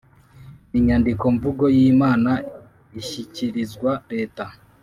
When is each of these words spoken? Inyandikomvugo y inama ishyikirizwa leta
Inyandikomvugo 0.77 1.63
y 1.75 1.77
inama 1.89 2.31
ishyikirizwa 3.01 3.91
leta 4.11 4.43